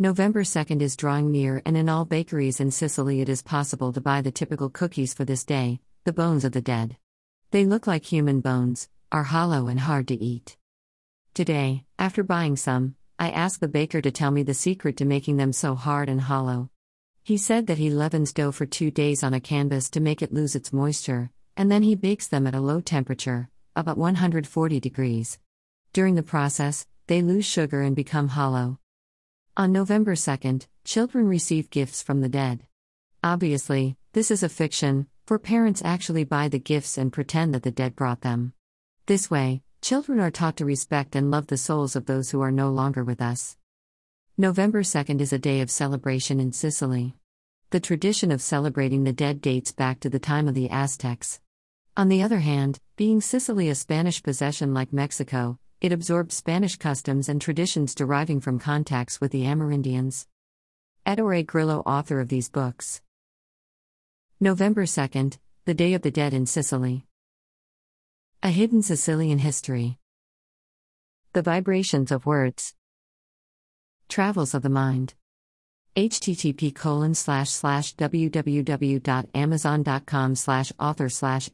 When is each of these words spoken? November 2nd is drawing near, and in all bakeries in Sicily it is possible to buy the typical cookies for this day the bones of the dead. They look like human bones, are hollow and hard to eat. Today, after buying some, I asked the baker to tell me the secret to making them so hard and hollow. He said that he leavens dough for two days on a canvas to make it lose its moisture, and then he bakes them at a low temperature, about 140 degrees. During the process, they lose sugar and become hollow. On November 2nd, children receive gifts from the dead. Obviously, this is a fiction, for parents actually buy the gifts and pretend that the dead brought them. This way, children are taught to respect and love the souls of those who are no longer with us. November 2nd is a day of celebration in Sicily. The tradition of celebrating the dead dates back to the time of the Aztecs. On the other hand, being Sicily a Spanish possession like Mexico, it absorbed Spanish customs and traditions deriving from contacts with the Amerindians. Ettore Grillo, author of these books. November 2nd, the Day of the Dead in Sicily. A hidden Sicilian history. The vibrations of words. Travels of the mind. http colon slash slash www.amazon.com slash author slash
November 0.00 0.42
2nd 0.42 0.82
is 0.82 0.96
drawing 0.96 1.30
near, 1.30 1.62
and 1.64 1.76
in 1.76 1.88
all 1.88 2.04
bakeries 2.04 2.58
in 2.58 2.72
Sicily 2.72 3.20
it 3.20 3.28
is 3.28 3.42
possible 3.42 3.92
to 3.92 4.00
buy 4.00 4.20
the 4.20 4.32
typical 4.32 4.68
cookies 4.68 5.14
for 5.14 5.24
this 5.24 5.44
day 5.44 5.78
the 6.04 6.12
bones 6.12 6.44
of 6.44 6.50
the 6.50 6.60
dead. 6.60 6.96
They 7.52 7.64
look 7.64 7.86
like 7.86 8.04
human 8.04 8.40
bones, 8.40 8.88
are 9.12 9.22
hollow 9.22 9.68
and 9.68 9.78
hard 9.78 10.08
to 10.08 10.22
eat. 10.22 10.56
Today, 11.32 11.84
after 11.96 12.24
buying 12.24 12.56
some, 12.56 12.96
I 13.20 13.30
asked 13.30 13.60
the 13.60 13.68
baker 13.68 14.00
to 14.00 14.10
tell 14.10 14.32
me 14.32 14.42
the 14.42 14.52
secret 14.52 14.96
to 14.96 15.04
making 15.04 15.36
them 15.36 15.52
so 15.52 15.76
hard 15.76 16.08
and 16.08 16.20
hollow. 16.20 16.70
He 17.22 17.38
said 17.38 17.68
that 17.68 17.78
he 17.78 17.88
leavens 17.88 18.32
dough 18.32 18.50
for 18.50 18.66
two 18.66 18.90
days 18.90 19.22
on 19.22 19.32
a 19.32 19.40
canvas 19.40 19.88
to 19.90 20.00
make 20.00 20.22
it 20.22 20.34
lose 20.34 20.56
its 20.56 20.72
moisture, 20.72 21.30
and 21.56 21.70
then 21.70 21.84
he 21.84 21.94
bakes 21.94 22.26
them 22.26 22.48
at 22.48 22.54
a 22.56 22.60
low 22.60 22.80
temperature, 22.80 23.48
about 23.76 23.96
140 23.96 24.80
degrees. 24.80 25.38
During 25.92 26.16
the 26.16 26.24
process, 26.24 26.84
they 27.06 27.22
lose 27.22 27.46
sugar 27.46 27.80
and 27.80 27.94
become 27.94 28.28
hollow. 28.28 28.80
On 29.56 29.70
November 29.70 30.16
2nd, 30.16 30.66
children 30.82 31.28
receive 31.28 31.70
gifts 31.70 32.02
from 32.02 32.20
the 32.20 32.28
dead. 32.28 32.66
Obviously, 33.22 33.96
this 34.12 34.32
is 34.32 34.42
a 34.42 34.48
fiction, 34.48 35.06
for 35.26 35.38
parents 35.38 35.80
actually 35.84 36.24
buy 36.24 36.48
the 36.48 36.58
gifts 36.58 36.98
and 36.98 37.12
pretend 37.12 37.54
that 37.54 37.62
the 37.62 37.70
dead 37.70 37.94
brought 37.94 38.22
them. 38.22 38.52
This 39.06 39.30
way, 39.30 39.62
children 39.80 40.18
are 40.18 40.32
taught 40.32 40.56
to 40.56 40.64
respect 40.64 41.14
and 41.14 41.30
love 41.30 41.46
the 41.46 41.56
souls 41.56 41.94
of 41.94 42.06
those 42.06 42.30
who 42.30 42.40
are 42.40 42.50
no 42.50 42.68
longer 42.70 43.04
with 43.04 43.22
us. 43.22 43.56
November 44.36 44.82
2nd 44.82 45.20
is 45.20 45.32
a 45.32 45.38
day 45.38 45.60
of 45.60 45.70
celebration 45.70 46.40
in 46.40 46.50
Sicily. 46.50 47.14
The 47.70 47.78
tradition 47.78 48.32
of 48.32 48.42
celebrating 48.42 49.04
the 49.04 49.12
dead 49.12 49.40
dates 49.40 49.70
back 49.70 50.00
to 50.00 50.10
the 50.10 50.18
time 50.18 50.48
of 50.48 50.54
the 50.54 50.68
Aztecs. 50.68 51.38
On 51.96 52.08
the 52.08 52.24
other 52.24 52.40
hand, 52.40 52.80
being 52.96 53.20
Sicily 53.20 53.68
a 53.68 53.76
Spanish 53.76 54.20
possession 54.20 54.74
like 54.74 54.92
Mexico, 54.92 55.60
it 55.84 55.92
absorbed 55.92 56.32
Spanish 56.32 56.76
customs 56.76 57.28
and 57.28 57.42
traditions 57.42 57.94
deriving 57.94 58.40
from 58.40 58.58
contacts 58.58 59.20
with 59.20 59.30
the 59.32 59.42
Amerindians. 59.42 60.26
Ettore 61.04 61.42
Grillo, 61.42 61.80
author 61.80 62.20
of 62.20 62.30
these 62.30 62.48
books. 62.48 63.02
November 64.40 64.86
2nd, 64.86 65.36
the 65.66 65.74
Day 65.74 65.92
of 65.92 66.00
the 66.00 66.10
Dead 66.10 66.32
in 66.32 66.46
Sicily. 66.46 67.04
A 68.42 68.48
hidden 68.48 68.80
Sicilian 68.80 69.40
history. 69.40 69.98
The 71.34 71.42
vibrations 71.42 72.10
of 72.10 72.24
words. 72.24 72.72
Travels 74.08 74.54
of 74.54 74.62
the 74.62 74.70
mind. 74.70 75.12
http 75.94 76.74
colon 76.74 77.14
slash 77.14 77.50
slash 77.50 77.94
www.amazon.com 77.96 80.34
slash 80.34 80.72
author 80.80 81.10
slash 81.10 81.50